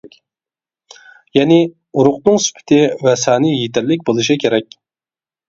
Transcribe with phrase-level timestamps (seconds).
[1.37, 4.77] يەنى، ئۇرۇقنىڭ سۈپىتى ۋە سانى يېتەرلىك بولۇشى كېرەك.